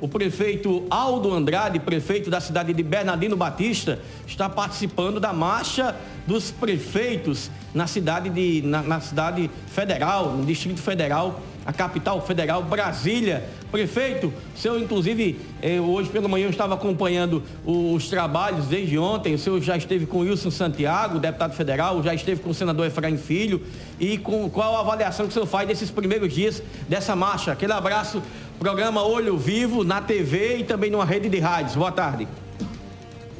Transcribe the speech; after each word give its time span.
O 0.00 0.08
prefeito 0.08 0.84
Aldo 0.90 1.32
Andrade, 1.32 1.80
prefeito 1.80 2.28
da 2.28 2.40
cidade 2.40 2.72
de 2.72 2.82
Bernardino 2.82 3.36
Batista, 3.36 3.98
está 4.26 4.48
participando 4.48 5.18
da 5.18 5.32
marcha 5.32 5.96
dos 6.26 6.50
prefeitos 6.50 7.50
na 7.74 7.86
cidade, 7.86 8.28
de, 8.28 8.62
na, 8.62 8.82
na 8.82 9.00
cidade 9.00 9.50
federal, 9.68 10.32
no 10.32 10.44
Distrito 10.44 10.80
Federal, 10.80 11.40
a 11.66 11.72
capital 11.72 12.20
federal, 12.24 12.62
Brasília. 12.62 13.44
Prefeito, 13.72 14.32
o 14.54 14.58
senhor, 14.58 14.80
inclusive, 14.80 15.40
eh, 15.60 15.80
hoje 15.80 16.08
pela 16.08 16.28
manhã 16.28 16.46
eu 16.46 16.50
estava 16.50 16.74
acompanhando 16.74 17.42
os 17.64 18.08
trabalhos 18.08 18.66
desde 18.66 18.96
ontem. 18.96 19.34
O 19.34 19.38
senhor 19.38 19.60
já 19.60 19.76
esteve 19.76 20.06
com 20.06 20.20
Wilson 20.20 20.52
Santiago, 20.52 21.18
deputado 21.18 21.54
federal, 21.54 22.00
já 22.02 22.14
esteve 22.14 22.40
com 22.40 22.50
o 22.50 22.54
senador 22.54 22.86
Efraim 22.86 23.18
Filho. 23.18 23.60
E 23.98 24.16
com 24.16 24.48
qual 24.48 24.76
a 24.76 24.80
avaliação 24.80 25.26
que 25.26 25.30
o 25.30 25.34
senhor 25.34 25.46
faz 25.46 25.66
desses 25.66 25.90
primeiros 25.90 26.32
dias 26.32 26.62
dessa 26.88 27.16
marcha? 27.16 27.52
Aquele 27.52 27.72
abraço, 27.72 28.22
programa 28.58 29.04
Olho 29.04 29.36
Vivo 29.36 29.84
na 29.84 30.00
TV 30.00 30.58
e 30.58 30.64
também 30.64 30.90
numa 30.90 31.04
rede 31.04 31.28
de 31.28 31.38
rádios. 31.38 31.76
Boa 31.76 31.92
tarde. 31.92 32.26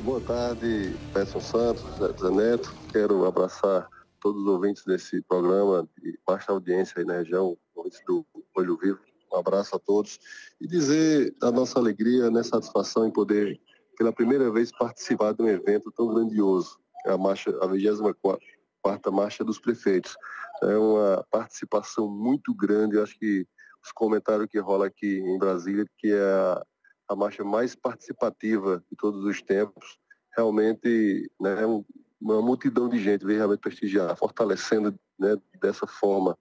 Boa 0.03 0.21
tarde, 0.21 0.95
Peço 1.13 1.41
Santos, 1.41 1.85
Zé 1.99 2.31
Neto. 2.31 2.73
Quero 2.93 3.25
abraçar 3.25 3.89
todos 4.21 4.43
os 4.43 4.49
ouvintes 4.49 4.85
desse 4.85 5.21
programa 5.23 5.89
de 6.01 6.19
baixa 6.27 6.53
audiência 6.53 7.01
aí 7.01 7.05
na 7.05 7.15
região, 7.15 7.57
ouvintes 7.75 8.01
do 8.07 8.25
Olho 8.55 8.77
Vivo. 8.77 8.99
Um 9.33 9.39
abraço 9.39 9.75
a 9.75 9.79
todos 9.79 10.19
e 10.61 10.67
dizer 10.67 11.35
a 11.43 11.51
nossa 11.51 11.79
alegria, 11.79 12.31
né, 12.31 12.43
satisfação 12.43 13.07
em 13.07 13.11
poder, 13.11 13.59
pela 13.99 14.13
primeira 14.13 14.51
vez, 14.53 14.71
participar 14.71 15.33
de 15.33 15.43
um 15.43 15.49
evento 15.49 15.91
tão 15.91 16.07
grandioso, 16.07 16.79
a 17.07 17.17
marcha, 17.17 17.51
a 17.61 17.67
24 17.67 18.39
quarta 18.83 19.11
marcha 19.11 19.43
dos 19.43 19.59
prefeitos. 19.59 20.17
É 20.63 20.77
uma 20.77 21.27
participação 21.31 22.09
muito 22.09 22.55
grande, 22.55 22.95
eu 22.95 23.03
acho 23.03 23.19
que 23.19 23.45
os 23.87 23.93
comentários 23.93 24.49
que 24.51 24.59
rola 24.59 24.87
aqui 24.87 25.19
em 25.21 25.39
Brasília, 25.39 25.87
que 25.99 26.13
é 26.13 26.21
a, 26.21 26.67
a 27.09 27.17
marcha 27.17 27.45
mais 27.45 27.77
participativa 27.77 28.83
de 28.91 28.97
todos 28.97 29.25
os 29.25 29.41
tempos, 29.41 29.99
realmente 30.37 31.31
né, 31.41 31.63
é 31.63 31.67
um, 31.67 31.85
uma 32.21 32.43
multidão 32.43 32.89
de 32.89 32.99
gente 32.99 33.25
veio 33.25 33.39
realmente 33.39 33.61
prestigiar, 33.61 34.17
fortalecendo 34.17 34.95
né, 35.19 35.37
dessa 35.61 35.87
forma 35.87 36.37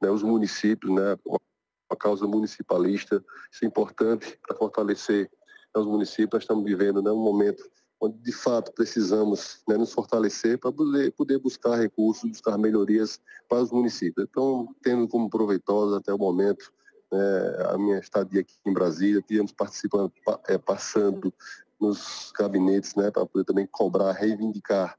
né, 0.00 0.10
os 0.10 0.22
municípios, 0.22 0.92
né, 0.94 1.16
uma 1.24 1.96
causa 1.98 2.26
municipalista. 2.26 3.24
Isso 3.50 3.64
é 3.64 3.68
importante 3.68 4.38
para 4.46 4.56
fortalecer 4.56 5.30
né, 5.74 5.80
os 5.80 5.86
municípios. 5.86 6.32
Nós 6.34 6.42
estamos 6.42 6.64
vivendo 6.64 7.02
né, 7.02 7.10
um 7.10 7.22
momento 7.22 7.62
onde, 7.98 8.18
de 8.18 8.32
fato, 8.32 8.72
precisamos 8.72 9.62
né, 9.66 9.76
nos 9.76 9.92
fortalecer 9.92 10.58
para 10.58 10.70
poder, 10.70 11.12
poder 11.12 11.38
buscar 11.38 11.76
recursos, 11.76 12.28
buscar 12.30 12.58
melhorias 12.58 13.20
para 13.48 13.62
os 13.62 13.72
municípios. 13.72 14.26
Então, 14.28 14.74
tendo 14.82 15.08
como 15.08 15.30
proveitosa 15.30 15.96
até 15.96 16.12
o 16.12 16.18
momento 16.18 16.72
né, 17.10 17.66
a 17.70 17.78
minha 17.78 17.98
estadia 17.98 18.40
aqui 18.40 18.54
em 18.64 18.72
Brasília, 18.72 19.22
tivemos 19.22 19.52
participando, 19.52 20.12
é, 20.48 20.56
passando 20.56 21.32
nos 21.80 22.32
gabinetes 22.38 22.94
né, 22.94 23.10
para 23.10 23.26
poder 23.26 23.44
também 23.44 23.66
cobrar, 23.66 24.12
reivindicar 24.12 24.98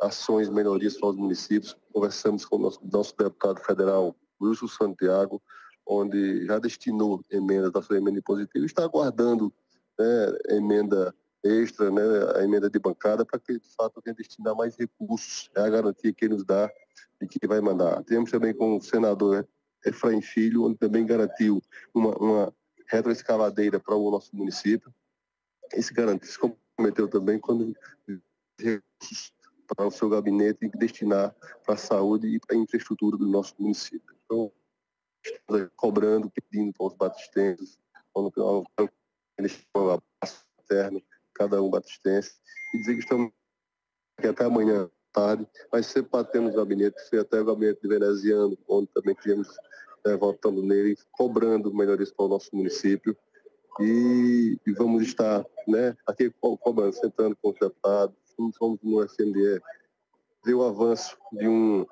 ações, 0.00 0.48
melhorias 0.48 0.96
para 0.96 1.10
os 1.10 1.16
municípios. 1.16 1.76
Conversamos 1.92 2.44
com 2.44 2.56
o 2.56 2.58
nosso, 2.58 2.80
nosso 2.90 3.16
deputado 3.16 3.60
federal, 3.60 4.16
Wilson 4.40 4.68
Santiago, 4.68 5.42
onde 5.86 6.46
já 6.46 6.58
destinou 6.58 7.24
emendas 7.30 7.72
da 7.72 7.82
sua 7.82 7.98
emenda 7.98 8.20
e 8.20 8.64
está 8.64 8.84
aguardando 8.84 9.52
né, 9.98 10.56
emenda 10.56 11.14
extra, 11.44 11.90
né, 11.90 12.02
a 12.36 12.44
emenda 12.44 12.70
de 12.70 12.78
bancada, 12.78 13.24
para 13.24 13.38
que, 13.38 13.58
de 13.58 13.68
fato, 13.76 14.00
venha 14.04 14.14
destinar 14.14 14.54
mais 14.54 14.76
recursos. 14.76 15.50
É 15.56 15.60
a 15.60 15.68
garantia 15.68 16.12
que 16.12 16.24
ele 16.24 16.34
nos 16.34 16.44
dá 16.44 16.70
e 17.20 17.26
que 17.26 17.46
vai 17.46 17.60
mandar. 17.60 18.02
Temos 18.04 18.30
também 18.30 18.54
com 18.54 18.76
o 18.76 18.82
senador 18.82 19.46
Efraim 19.84 20.22
Filho, 20.22 20.64
onde 20.64 20.78
também 20.78 21.06
garantiu 21.06 21.62
uma, 21.94 22.16
uma 22.16 22.54
retroescavadeira 22.86 23.80
para 23.80 23.94
o 23.94 24.10
nosso 24.10 24.34
município. 24.36 24.92
Esse 25.72 25.92
garantia 25.92 26.30
se 26.30 26.38
comprometeu 26.38 27.08
também 27.08 27.38
quando 27.38 27.74
para 29.74 29.86
o 29.86 29.90
seu 29.90 30.08
gabinete 30.08 30.70
destinar 30.74 31.34
para 31.64 31.74
a 31.74 31.78
saúde 31.78 32.28
e 32.28 32.38
para 32.38 32.54
a 32.54 32.58
infraestrutura 32.58 33.16
do 33.16 33.26
nosso 33.26 33.54
município. 33.58 34.14
Então, 34.24 34.52
estamos 35.24 35.70
cobrando, 35.76 36.30
pedindo 36.30 36.72
para 36.72 36.86
os 36.86 36.94
batistenses, 36.94 37.78
eles 39.38 39.66
chamam 39.74 39.94
abraço 39.94 40.46
cada 41.34 41.62
um 41.62 41.70
batistense, 41.70 42.40
e 42.74 42.78
dizer 42.78 42.94
que 42.94 43.00
estamos 43.00 43.32
aqui 44.18 44.28
até 44.28 44.44
amanhã 44.44 44.90
tarde, 45.12 45.46
mas 45.70 45.86
sempre 45.86 46.10
batendo 46.10 46.46
nos 46.46 46.54
gabinetes, 46.54 47.08
foi 47.08 47.20
até 47.20 47.40
o 47.40 47.44
gabinete 47.44 47.80
de 47.82 47.88
veneziano, 47.88 48.56
onde 48.68 48.88
também 48.88 49.14
tivemos 49.14 49.48
né, 50.04 50.16
votando 50.16 50.62
nele, 50.62 50.96
cobrando 51.12 51.74
melhorias 51.74 52.12
para 52.12 52.26
o 52.26 52.28
nosso 52.28 52.54
município. 52.54 53.16
E, 53.80 54.58
e 54.66 54.72
vamos 54.72 55.02
estar 55.02 55.46
né, 55.66 55.96
aqui 56.06 56.30
cobrando, 56.40 56.92
sentando 56.92 57.36
com 57.40 57.50
os 57.50 57.58
deputados, 57.58 58.14
no 58.82 59.02
FNDE, 59.02 59.60
ver 60.44 60.54
o 60.54 60.64
avanço 60.64 61.16
de 61.32 61.46
um 61.46 61.86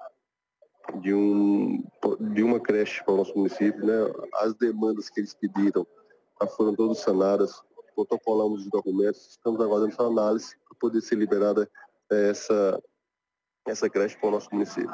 de 1.01 1.15
um 1.15 1.85
de 2.33 2.43
uma 2.43 2.59
creche 2.59 3.05
para 3.05 3.15
o 3.15 3.17
nosso 3.19 3.37
município, 3.37 3.87
né? 3.87 3.95
As 4.37 4.55
demandas 4.55 5.09
que 5.09 5.21
eles 5.21 5.35
pediram 5.35 5.87
foram 6.57 6.75
todas 6.75 6.99
sanadas, 6.99 7.63
protocolamos 7.95 8.63
os 8.63 8.71
documentos, 8.71 9.29
estamos 9.31 9.61
aguardando 9.61 9.93
essa 9.93 10.03
análise 10.03 10.57
para 10.67 10.79
poder 10.79 11.01
ser 11.03 11.17
liberada 11.17 11.71
essa 12.11 12.83
essa 13.71 13.89
creche 13.89 14.17
para 14.17 14.29
o 14.29 14.33
nosso 14.33 14.49
município. 14.53 14.91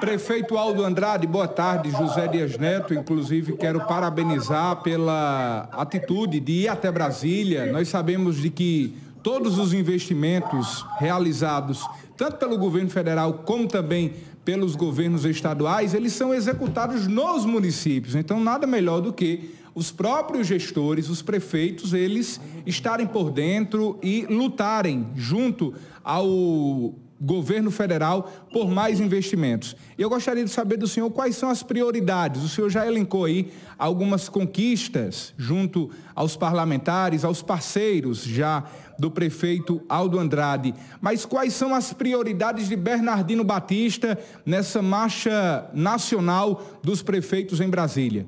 Prefeito 0.00 0.58
Aldo 0.58 0.84
Andrade, 0.84 1.26
boa 1.26 1.48
tarde. 1.48 1.90
José 1.90 2.26
Dias 2.28 2.58
Neto, 2.58 2.92
inclusive 2.92 3.56
quero 3.56 3.86
parabenizar 3.86 4.82
pela 4.82 5.68
atitude 5.72 6.40
de 6.40 6.52
ir 6.52 6.68
até 6.68 6.90
Brasília. 6.90 7.72
Nós 7.72 7.88
sabemos 7.88 8.36
de 8.36 8.50
que 8.50 8.96
todos 9.22 9.58
os 9.58 9.72
investimentos 9.72 10.84
realizados, 10.98 11.88
tanto 12.16 12.36
pelo 12.36 12.58
governo 12.58 12.90
federal 12.90 13.32
como 13.44 13.66
também 13.66 14.12
pelos 14.44 14.76
governos 14.76 15.24
estaduais, 15.24 15.94
eles 15.94 16.12
são 16.12 16.34
executados 16.34 17.06
nos 17.06 17.46
municípios. 17.46 18.14
Então, 18.14 18.38
nada 18.38 18.66
melhor 18.66 19.00
do 19.00 19.12
que 19.12 19.54
os 19.74 19.90
próprios 19.90 20.46
gestores, 20.46 21.08
os 21.08 21.22
prefeitos, 21.22 21.94
eles 21.94 22.38
estarem 22.66 23.06
por 23.06 23.30
dentro 23.30 23.98
e 24.02 24.26
lutarem 24.26 25.08
junto 25.16 25.72
ao 26.02 26.94
governo 27.24 27.70
federal 27.70 28.30
por 28.52 28.70
mais 28.70 29.00
investimentos. 29.00 29.74
Eu 29.98 30.10
gostaria 30.10 30.44
de 30.44 30.50
saber 30.50 30.76
do 30.76 30.86
senhor 30.86 31.10
quais 31.10 31.36
são 31.36 31.48
as 31.48 31.62
prioridades. 31.62 32.42
O 32.42 32.48
senhor 32.48 32.68
já 32.68 32.86
elencou 32.86 33.24
aí 33.24 33.52
algumas 33.78 34.28
conquistas 34.28 35.32
junto 35.36 35.90
aos 36.14 36.36
parlamentares, 36.36 37.24
aos 37.24 37.42
parceiros 37.42 38.22
já 38.22 38.64
do 38.98 39.10
prefeito 39.10 39.82
Aldo 39.88 40.18
Andrade. 40.18 40.74
Mas 41.00 41.24
quais 41.24 41.54
são 41.54 41.74
as 41.74 41.92
prioridades 41.92 42.68
de 42.68 42.76
Bernardino 42.76 43.42
Batista 43.42 44.18
nessa 44.44 44.82
marcha 44.82 45.68
nacional 45.72 46.62
dos 46.82 47.02
prefeitos 47.02 47.60
em 47.60 47.68
Brasília? 47.68 48.26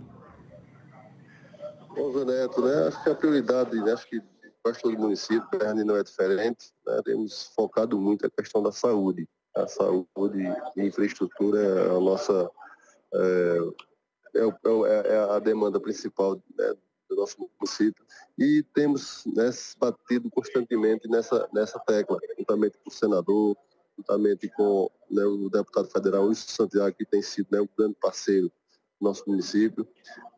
Bom, 1.95 2.13
Zé 2.13 2.25
Neto, 2.25 2.61
né? 2.63 2.89
Acho 2.89 3.03
que 3.03 3.11
a 3.11 3.15
prioridade, 3.15 3.77
né? 3.77 3.93
acho 3.93 4.09
que 4.09 4.21
quase 4.67 4.81
todo 4.81 4.99
município, 4.99 5.49
Bernardino 5.49 5.93
não 5.93 5.97
é 5.97 6.03
diferente, 6.03 6.73
né? 6.85 7.01
temos 7.05 7.53
focado 7.55 8.01
muito 8.01 8.27
a 8.27 8.31
questão 8.31 8.61
da 8.61 8.73
saúde. 8.73 9.29
A 9.55 9.69
saúde 9.69 10.43
e 10.77 10.83
infraestrutura 10.83 11.61
é 11.63 11.91
a 11.91 12.01
nossa 12.01 12.51
é, 13.15 13.59
é, 14.35 14.41
é, 14.41 15.15
é 15.15 15.19
a 15.37 15.39
demanda 15.39 15.79
principal 15.79 16.43
né, 16.59 16.75
do 17.09 17.15
nosso 17.15 17.37
município 17.39 18.05
e 18.37 18.65
temos 18.75 19.25
né, 19.37 19.51
batido 19.79 20.29
constantemente 20.31 21.09
nessa, 21.09 21.49
nessa 21.53 21.79
tecla, 21.79 22.19
juntamente 22.37 22.77
com 22.79 22.91
o 22.91 22.93
senador, 22.93 23.57
juntamente 23.97 24.49
com 24.49 24.91
né, 25.09 25.25
o 25.25 25.49
deputado 25.49 25.89
federal 25.89 26.27
Wilson 26.27 26.49
Santiago, 26.49 26.97
que 26.97 27.07
tem 27.07 27.23
sido 27.23 27.47
né, 27.53 27.61
um 27.61 27.69
grande 27.79 27.97
parceiro 28.03 28.49
do 29.01 29.09
nosso 29.09 29.23
município. 29.29 29.87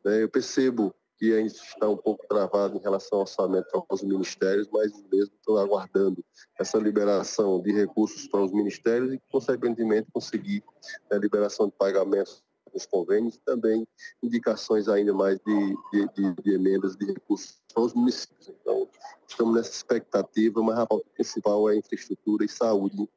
Né, 0.05 0.23
eu 0.23 0.29
percebo 0.29 0.95
que 1.19 1.35
a 1.35 1.39
gente 1.39 1.55
está 1.55 1.89
um 1.89 1.97
pouco 1.97 2.25
travado 2.29 2.77
em 2.77 2.81
relação 2.81 3.19
ao 3.19 3.23
orçamento 3.23 3.85
aos 3.89 4.03
ministérios, 4.03 4.69
mas 4.73 4.93
mesmo 5.13 5.35
estão 5.35 5.57
aguardando 5.57 6.25
essa 6.59 6.79
liberação 6.79 7.61
de 7.61 7.73
recursos 7.73 8.29
para 8.29 8.43
os 8.43 8.53
ministérios 8.53 9.13
e, 9.13 9.21
consequentemente, 9.31 10.09
conseguir 10.13 10.63
a 11.11 11.17
liberação 11.17 11.67
de 11.67 11.73
pagamentos 11.73 12.43
nos 12.73 12.87
convênios 12.87 13.37
e 13.37 13.41
também 13.41 13.87
indicações 14.23 14.89
ainda 14.89 15.13
mais 15.13 15.39
de, 15.41 15.77
de, 15.93 16.09
de, 16.15 16.43
de 16.43 16.55
emendas 16.55 16.97
de 16.97 17.07
recursos 17.07 17.61
para 17.73 17.83
os 17.83 17.95
municípios. 17.95 18.49
Então, 18.49 18.89
estamos 19.27 19.55
nessa 19.55 19.71
expectativa, 19.71 20.63
mas 20.63 20.79
a 20.79 20.87
principal 21.15 21.69
é 21.71 21.77
infraestrutura 21.77 22.45
e 22.45 22.49
saúde, 22.49 23.09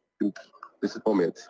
principalmente. 0.79 1.41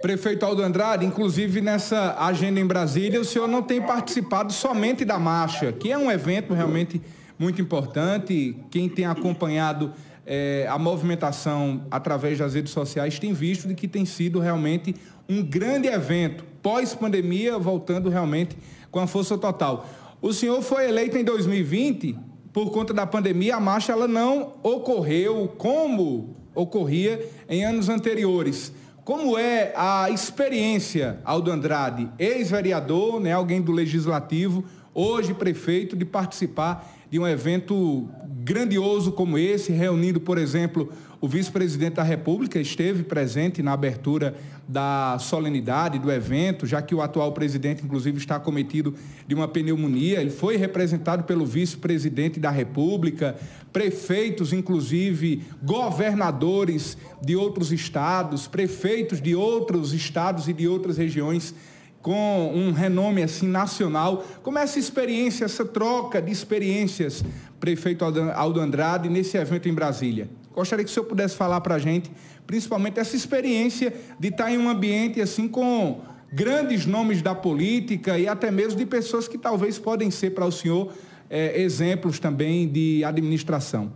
Prefeito 0.00 0.46
Aldo 0.46 0.62
Andrade, 0.62 1.04
inclusive 1.04 1.60
nessa 1.60 2.16
agenda 2.18 2.58
em 2.58 2.64
Brasília, 2.64 3.20
o 3.20 3.24
senhor 3.24 3.46
não 3.46 3.62
tem 3.62 3.82
participado 3.82 4.50
somente 4.50 5.04
da 5.04 5.18
marcha, 5.18 5.72
que 5.72 5.92
é 5.92 5.98
um 5.98 6.10
evento 6.10 6.54
realmente 6.54 7.02
muito 7.38 7.60
importante. 7.60 8.56
Quem 8.70 8.88
tem 8.88 9.04
acompanhado 9.04 9.92
é, 10.26 10.66
a 10.70 10.78
movimentação 10.78 11.86
através 11.90 12.38
das 12.38 12.54
redes 12.54 12.72
sociais 12.72 13.18
tem 13.18 13.34
visto 13.34 13.68
de 13.68 13.74
que 13.74 13.86
tem 13.86 14.06
sido 14.06 14.40
realmente 14.40 14.94
um 15.28 15.42
grande 15.42 15.86
evento, 15.86 16.44
pós-pandemia, 16.62 17.58
voltando 17.58 18.08
realmente 18.08 18.56
com 18.90 19.00
a 19.00 19.06
força 19.06 19.36
total. 19.36 19.86
O 20.22 20.32
senhor 20.32 20.62
foi 20.62 20.88
eleito 20.88 21.18
em 21.18 21.24
2020, 21.24 22.18
por 22.54 22.70
conta 22.70 22.94
da 22.94 23.06
pandemia, 23.06 23.56
a 23.56 23.60
marcha 23.60 23.92
ela 23.92 24.08
não 24.08 24.54
ocorreu 24.62 25.46
como 25.58 26.36
ocorria 26.54 27.28
em 27.48 27.66
anos 27.66 27.90
anteriores. 27.90 28.72
Como 29.10 29.36
é 29.36 29.72
a 29.74 30.08
experiência, 30.08 31.18
Aldo 31.24 31.50
Andrade, 31.50 32.08
ex-vereador, 32.16 33.18
né, 33.18 33.32
alguém 33.32 33.60
do 33.60 33.72
Legislativo, 33.72 34.64
hoje 34.94 35.34
prefeito, 35.34 35.96
de 35.96 36.04
participar 36.04 36.88
de 37.10 37.18
um 37.18 37.26
evento 37.26 38.08
grandioso 38.44 39.10
como 39.10 39.36
esse, 39.36 39.72
reunindo, 39.72 40.20
por 40.20 40.38
exemplo, 40.38 40.92
o 41.20 41.28
vice-presidente 41.28 41.96
da 41.96 42.02
República 42.02 42.58
esteve 42.58 43.02
presente 43.02 43.62
na 43.62 43.74
abertura 43.74 44.34
da 44.66 45.18
solenidade 45.20 45.98
do 45.98 46.10
evento, 46.10 46.66
já 46.66 46.80
que 46.80 46.94
o 46.94 47.02
atual 47.02 47.32
presidente, 47.32 47.84
inclusive, 47.84 48.16
está 48.16 48.40
cometido 48.40 48.94
de 49.26 49.34
uma 49.34 49.46
pneumonia. 49.46 50.20
Ele 50.20 50.30
foi 50.30 50.56
representado 50.56 51.24
pelo 51.24 51.44
vice-presidente 51.44 52.40
da 52.40 52.50
República, 52.50 53.36
prefeitos, 53.70 54.54
inclusive 54.54 55.42
governadores 55.62 56.96
de 57.20 57.36
outros 57.36 57.70
estados, 57.70 58.46
prefeitos 58.46 59.20
de 59.20 59.34
outros 59.34 59.92
estados 59.92 60.48
e 60.48 60.54
de 60.54 60.66
outras 60.66 60.96
regiões 60.96 61.54
com 62.00 62.50
um 62.54 62.72
renome 62.72 63.22
assim 63.22 63.46
nacional. 63.46 64.24
Como 64.42 64.58
é 64.58 64.62
essa 64.62 64.78
experiência, 64.78 65.44
essa 65.44 65.66
troca 65.66 66.22
de 66.22 66.32
experiências, 66.32 67.22
prefeito 67.58 68.06
Aldo 68.06 68.58
Andrade, 68.58 69.10
nesse 69.10 69.36
evento 69.36 69.68
em 69.68 69.74
Brasília? 69.74 70.39
Gostaria 70.60 70.84
que 70.84 70.90
o 70.90 70.92
senhor 70.92 71.06
pudesse 71.06 71.34
falar 71.34 71.58
para 71.62 71.76
a 71.76 71.78
gente, 71.78 72.12
principalmente 72.46 73.00
essa 73.00 73.16
experiência 73.16 73.94
de 74.18 74.28
estar 74.28 74.50
em 74.52 74.58
um 74.58 74.68
ambiente 74.68 75.18
assim 75.18 75.48
com 75.48 76.02
grandes 76.30 76.84
nomes 76.84 77.22
da 77.22 77.34
política 77.34 78.18
e 78.18 78.28
até 78.28 78.50
mesmo 78.50 78.78
de 78.78 78.84
pessoas 78.84 79.26
que 79.26 79.38
talvez 79.38 79.78
podem 79.78 80.10
ser 80.10 80.34
para 80.34 80.44
o 80.44 80.52
senhor 80.52 80.92
é, 81.30 81.58
exemplos 81.62 82.18
também 82.18 82.70
de 82.70 83.02
administração. 83.02 83.90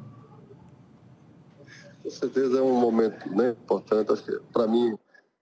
Com 2.03 2.09
certeza 2.09 2.59
é 2.59 2.63
um 2.63 2.81
momento 2.81 3.29
né, 3.29 3.51
importante. 3.51 4.11
Para 4.51 4.67
mim 4.67 4.97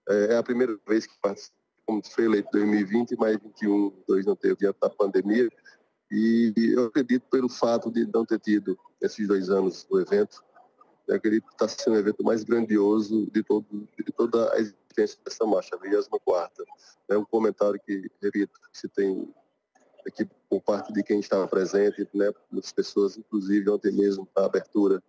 é, 0.09 0.33
é 0.33 0.37
a 0.37 0.43
primeira 0.43 0.77
vez 0.85 1.07
que 1.07 1.13
participo, 1.21 1.55
como 1.85 2.01
foi 2.05 2.25
eleito 2.25 2.49
em 2.57 2.65
2020, 2.65 3.15
mas 3.17 3.37
21, 3.41 3.93
2 4.05 4.25
não 4.25 4.35
teve 4.35 4.57
diante 4.57 4.77
da 4.81 4.89
pandemia. 4.89 5.49
E 6.11 6.53
eu 6.75 6.87
acredito 6.87 7.23
pelo 7.31 7.47
fato 7.47 7.89
de 7.89 8.05
não 8.13 8.25
ter 8.25 8.39
tido 8.39 8.77
esses 9.01 9.25
dois 9.25 9.49
anos 9.49 9.87
o 9.89 10.01
evento, 10.01 10.43
eu 11.07 11.15
acredito 11.15 11.47
que 11.47 11.53
está 11.53 11.67
sendo 11.67 11.95
o 11.95 11.99
evento 11.99 12.23
mais 12.23 12.43
grandioso 12.43 13.29
de, 13.31 13.43
todo, 13.43 13.65
de 13.71 14.11
toda 14.13 14.53
a 14.53 14.59
existência 14.59 15.19
dessa 15.23 15.45
marcha, 15.45 15.75
a 15.75 15.77
24 15.77 16.65
É 17.09 17.17
um 17.17 17.25
comentário 17.25 17.79
que, 17.85 18.09
repito, 18.21 18.59
se 18.71 18.87
tem 18.87 19.33
aqui 20.07 20.27
por 20.49 20.61
parte 20.61 20.91
de 20.93 21.03
quem 21.03 21.19
estava 21.19 21.47
presente, 21.47 22.07
né, 22.13 22.31
muitas 22.51 22.71
pessoas, 22.71 23.17
inclusive 23.17 23.69
ontem 23.69 23.91
mesmo, 23.91 24.27
na 24.35 24.45
abertura, 24.45 25.01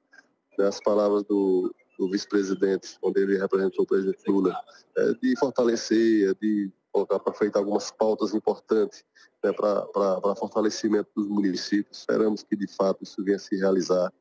né, 0.59 0.67
as 0.67 0.81
palavras 0.81 1.25
do, 1.25 1.75
do 1.99 2.09
vice-presidente, 2.11 2.97
onde 3.03 3.21
ele 3.21 3.39
representou 3.39 3.85
o 3.85 3.87
presidente 3.87 4.23
Lula, 4.29 4.57
é, 4.97 5.15
de 5.15 5.37
fortalecer, 5.39 6.35
de 6.41 6.71
colocar 6.93 7.19
para 7.19 7.35
frente 7.35 7.57
algumas 7.57 7.91
pautas 7.91 8.33
importantes 8.35 9.05
né, 9.43 9.53
para 9.53 10.35
fortalecimento 10.37 11.11
dos 11.17 11.29
municípios. 11.29 11.99
Esperamos 11.99 12.43
que, 12.43 12.57
de 12.57 12.69
fato, 12.69 13.03
isso 13.03 13.23
venha 13.25 13.37
a 13.37 13.41
se 13.41 13.57
realizar. 13.57 14.13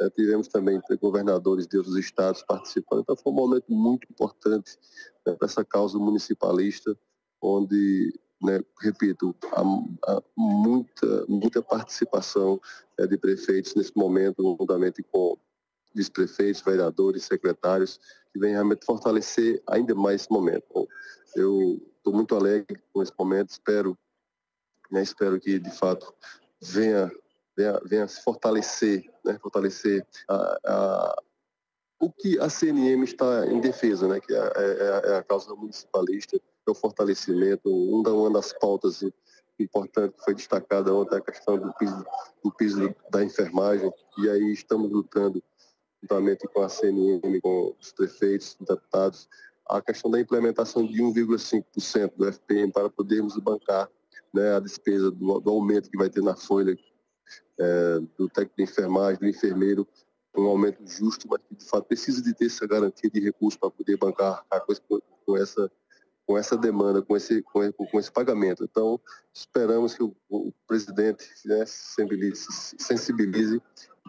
É, 0.00 0.10
tivemos 0.10 0.46
também 0.46 0.80
governadores 1.00 1.66
de 1.66 1.76
outros 1.76 1.96
estados 1.96 2.42
participando, 2.42 3.00
então 3.00 3.16
foi 3.16 3.32
um 3.32 3.36
momento 3.36 3.64
muito 3.68 4.06
importante 4.08 4.78
né, 5.26 5.34
para 5.34 5.46
essa 5.46 5.64
causa 5.64 5.98
municipalista, 5.98 6.96
onde, 7.42 8.12
né, 8.40 8.62
repito, 8.80 9.34
há, 9.52 9.62
há, 10.12 10.22
muita, 10.36 11.26
muita 11.28 11.62
participação 11.62 12.60
é, 12.96 13.06
de 13.06 13.18
prefeitos 13.18 13.74
nesse 13.74 13.96
momento, 13.96 14.56
juntamente 14.58 15.02
com 15.02 15.36
vice-prefeitos, 15.92 16.62
vereadores, 16.62 17.24
secretários, 17.24 17.98
que 18.32 18.38
vem 18.38 18.52
realmente 18.52 18.84
fortalecer 18.84 19.60
ainda 19.66 19.94
mais 19.96 20.22
esse 20.22 20.30
momento. 20.30 20.64
Bom, 20.72 20.86
eu 21.34 21.80
estou 21.96 22.12
muito 22.12 22.36
alegre 22.36 22.80
com 22.92 23.02
esse 23.02 23.12
momento, 23.18 23.50
espero, 23.50 23.98
né, 24.92 25.02
espero 25.02 25.40
que 25.40 25.58
de 25.58 25.70
fato 25.70 26.14
venha 26.60 27.10
venha, 27.58 27.80
venha 27.84 28.06
se 28.06 28.22
fortalecer, 28.22 29.04
né, 29.24 29.36
fortalecer 29.42 30.06
a, 30.28 30.58
a, 30.64 31.22
o 32.00 32.12
que 32.12 32.38
a 32.38 32.48
CNM 32.48 33.02
está 33.02 33.44
em 33.46 33.60
defesa, 33.60 34.06
né, 34.06 34.20
que 34.20 34.32
é, 34.32 34.38
é, 34.38 35.02
é 35.10 35.16
a 35.16 35.24
causa 35.24 35.52
municipalista, 35.56 36.36
é 36.36 36.70
o 36.70 36.74
fortalecimento, 36.74 37.68
uma 37.68 38.30
das 38.30 38.52
pautas 38.52 39.02
importantes 39.58 40.16
que 40.16 40.24
foi 40.24 40.34
destacada 40.34 40.94
ontem, 40.94 41.16
a 41.16 41.20
questão 41.20 41.58
do 41.58 41.72
piso, 41.74 42.06
do 42.44 42.52
piso 42.52 42.94
da 43.10 43.24
enfermagem, 43.24 43.92
e 44.18 44.30
aí 44.30 44.52
estamos 44.52 44.88
lutando 44.88 45.42
juntamente 46.00 46.46
com 46.46 46.62
a 46.62 46.68
CNM, 46.68 47.40
com 47.42 47.74
os 47.80 47.90
prefeitos, 47.90 48.56
deputados, 48.60 49.28
a 49.68 49.82
questão 49.82 50.08
da 50.08 50.20
implementação 50.20 50.86
de 50.86 51.02
1,5% 51.02 52.12
do 52.16 52.32
FPM 52.32 52.72
para 52.72 52.88
podermos 52.88 53.36
bancar 53.38 53.90
né, 54.32 54.54
a 54.54 54.60
despesa 54.60 55.10
do, 55.10 55.40
do, 55.40 55.50
aumento 55.50 55.90
que 55.90 55.98
vai 55.98 56.08
ter 56.08 56.22
na 56.22 56.36
folha 56.36 56.78
é, 57.58 58.00
do 58.16 58.28
técnico 58.28 58.56
de 58.56 58.62
enfermagem, 58.64 59.18
do 59.18 59.28
enfermeiro, 59.28 59.86
um 60.36 60.46
aumento 60.46 60.80
justo, 60.86 61.26
mas 61.28 61.40
que 61.48 61.54
de 61.56 61.64
fato 61.64 61.84
precisa 61.84 62.22
de 62.22 62.32
ter 62.34 62.46
essa 62.46 62.66
garantia 62.66 63.10
de 63.10 63.20
recursos 63.20 63.58
para 63.58 63.70
poder 63.70 63.96
bancar 63.96 64.44
a 64.50 64.60
coisa 64.60 64.80
com, 64.88 65.00
com 65.26 65.36
essa 65.36 65.70
com 66.28 66.36
essa 66.36 66.58
demanda, 66.58 67.00
com 67.00 67.16
esse, 67.16 67.40
com, 67.40 67.72
com 67.72 67.98
esse 67.98 68.12
pagamento. 68.12 68.62
Então, 68.62 69.00
esperamos 69.32 69.94
que 69.94 70.02
o, 70.02 70.14
o 70.28 70.52
presidente 70.66 71.24
né, 71.46 71.64
sensibilize, 71.64 72.46
sensibilize 72.78 73.62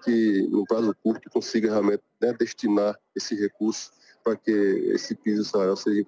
que, 0.03 0.45
no 0.51 0.65
prazo 0.65 0.93
curto, 1.01 1.29
consiga 1.29 1.71
realmente 1.71 2.03
né, 2.21 2.33
destinar 2.33 2.99
esse 3.15 3.35
recurso 3.35 3.91
para 4.23 4.35
que 4.35 4.51
esse 4.93 5.15
piso 5.15 5.43
salarial 5.43 5.75
seja 5.75 6.05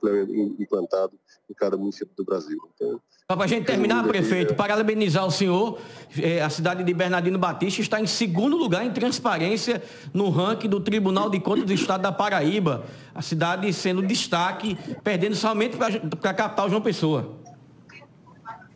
implantado 0.60 1.14
em 1.50 1.54
cada 1.54 1.78
município 1.78 2.14
do 2.16 2.24
Brasil. 2.24 2.60
Então, 2.76 3.00
para 3.28 3.46
a 3.46 3.48
gente 3.48 3.66
terminar, 3.66 4.06
prefeito, 4.06 4.56
parabenizar 4.56 5.26
o 5.26 5.32
senhor. 5.32 5.80
É, 6.22 6.42
a 6.42 6.50
cidade 6.50 6.84
de 6.84 6.94
Bernardino 6.94 7.40
Batista 7.40 7.82
está 7.82 8.00
em 8.00 8.08
segundo 8.08 8.58
lugar 8.58 8.86
em 8.86 8.92
transparência 8.92 9.82
no 10.14 10.30
ranking 10.30 10.68
do 10.68 10.80
Tribunal 10.80 11.30
de 11.30 11.40
Contas 11.40 11.66
do 11.66 11.74
Estado 11.74 12.02
da 12.02 12.12
Paraíba. 12.12 12.84
A 13.16 13.22
cidade 13.22 13.72
sendo 13.72 14.02
destaque, 14.02 14.78
perdendo 15.04 15.36
somente 15.36 15.78
para 15.78 15.88
a 16.30 16.34
capital 16.34 16.70
João 16.70 16.82
Pessoa. 16.82 17.38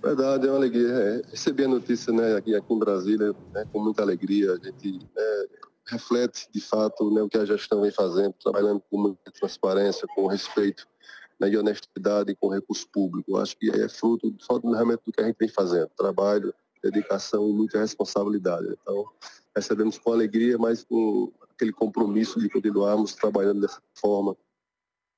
Verdade, 0.01 0.47
é 0.47 0.49
uma 0.51 0.57
alegria. 0.57 0.87
É, 0.87 1.21
receber 1.31 1.65
a 1.65 1.69
notícia 1.69 2.13
né, 2.13 2.37
aqui, 2.37 2.55
aqui 2.55 2.73
em 2.73 2.79
Brasília 2.79 3.35
né, 3.53 3.65
com 3.73 3.79
muita 3.79 4.03
alegria. 4.03 4.53
A 4.53 4.57
gente 4.57 4.99
é, 5.17 5.45
reflete, 5.87 6.47
de 6.51 6.61
fato, 6.61 7.11
né, 7.11 7.21
o 7.21 7.29
que 7.29 7.37
a 7.37 7.45
gestão 7.45 7.81
vem 7.81 7.91
fazendo, 7.91 8.33
trabalhando 8.33 8.81
com 8.89 8.97
muita 8.97 9.31
transparência, 9.31 10.07
com 10.15 10.27
respeito 10.27 10.87
né, 11.39 11.49
e 11.49 11.57
honestidade 11.57 12.35
com 12.35 12.49
recurso 12.49 12.87
público. 12.89 13.37
Acho 13.37 13.57
que 13.57 13.69
é 13.69 13.87
fruto 13.87 14.33
só 14.39 14.57
do, 14.57 14.71
realmente 14.71 15.01
do 15.05 15.11
que 15.11 15.21
a 15.21 15.25
gente 15.25 15.37
vem 15.37 15.49
fazendo, 15.49 15.89
trabalho, 15.95 16.53
dedicação 16.81 17.49
e 17.49 17.53
muita 17.53 17.79
responsabilidade. 17.79 18.67
Então, 18.81 19.05
recebemos 19.55 19.97
com 19.97 20.11
alegria, 20.11 20.57
mas 20.57 20.83
com 20.83 21.31
aquele 21.51 21.71
compromisso 21.71 22.39
de 22.39 22.49
continuarmos 22.49 23.15
trabalhando 23.15 23.61
dessa 23.61 23.81
forma, 23.93 24.35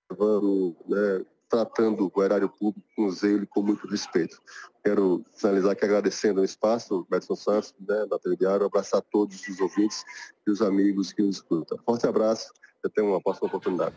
levando, 0.10 0.76
né, 0.88 1.26
tratando 1.50 2.12
o 2.14 2.24
erário 2.24 2.50
público 2.50 2.88
com 2.96 3.10
zelo 3.10 3.44
e 3.44 3.48
com 3.48 3.62
muito 3.62 3.88
respeito. 3.88 4.42
Quero 4.84 5.24
finalizar 5.36 5.72
aqui 5.72 5.86
agradecendo 5.86 6.42
o 6.42 6.46
espaço, 6.46 7.06
Betson 7.10 7.36
Santos, 7.36 7.74
né, 7.80 8.06
da 8.06 8.18
Diário, 8.36 8.66
abraçar 8.66 9.02
todos 9.02 9.48
os 9.48 9.60
ouvintes 9.60 10.04
e 10.46 10.52
os 10.52 10.62
amigos 10.62 11.12
que 11.14 11.22
nos 11.22 11.38
escutam. 11.38 11.78
Forte 11.86 12.08
abraço 12.08 12.52
e 12.84 12.88
até 12.88 13.02
uma 13.02 13.22
próxima 13.22 13.48
oportunidade. 13.48 13.96